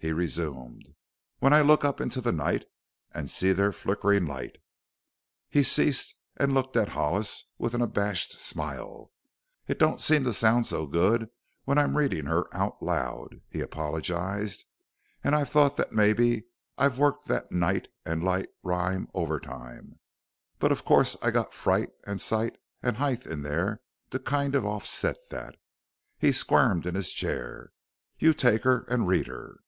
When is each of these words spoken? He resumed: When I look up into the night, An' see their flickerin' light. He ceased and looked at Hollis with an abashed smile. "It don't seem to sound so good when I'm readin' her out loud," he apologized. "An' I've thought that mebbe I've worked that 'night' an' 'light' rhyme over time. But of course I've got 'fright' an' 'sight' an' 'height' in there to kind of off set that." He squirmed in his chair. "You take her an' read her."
He 0.00 0.12
resumed: 0.12 0.94
When 1.40 1.52
I 1.52 1.60
look 1.60 1.84
up 1.84 2.00
into 2.00 2.20
the 2.20 2.30
night, 2.30 2.66
An' 3.10 3.26
see 3.26 3.50
their 3.52 3.72
flickerin' 3.72 4.26
light. 4.26 4.58
He 5.48 5.64
ceased 5.64 6.14
and 6.36 6.54
looked 6.54 6.76
at 6.76 6.90
Hollis 6.90 7.48
with 7.58 7.74
an 7.74 7.82
abashed 7.82 8.38
smile. 8.38 9.10
"It 9.66 9.76
don't 9.76 10.00
seem 10.00 10.22
to 10.22 10.32
sound 10.32 10.66
so 10.66 10.86
good 10.86 11.28
when 11.64 11.78
I'm 11.78 11.98
readin' 11.98 12.26
her 12.26 12.46
out 12.54 12.80
loud," 12.80 13.40
he 13.50 13.60
apologized. 13.60 14.66
"An' 15.24 15.34
I've 15.34 15.50
thought 15.50 15.76
that 15.78 15.90
mebbe 15.92 16.42
I've 16.78 17.00
worked 17.00 17.26
that 17.26 17.50
'night' 17.50 17.88
an' 18.06 18.20
'light' 18.20 18.50
rhyme 18.62 19.08
over 19.14 19.40
time. 19.40 19.98
But 20.60 20.70
of 20.70 20.84
course 20.84 21.16
I've 21.20 21.34
got 21.34 21.52
'fright' 21.52 21.90
an' 22.06 22.18
'sight' 22.18 22.56
an' 22.84 22.94
'height' 22.94 23.26
in 23.26 23.42
there 23.42 23.82
to 24.10 24.20
kind 24.20 24.54
of 24.54 24.64
off 24.64 24.86
set 24.86 25.16
that." 25.30 25.56
He 26.18 26.30
squirmed 26.30 26.86
in 26.86 26.94
his 26.94 27.10
chair. 27.10 27.72
"You 28.16 28.32
take 28.32 28.62
her 28.62 28.88
an' 28.88 29.04
read 29.06 29.26
her." 29.26 29.58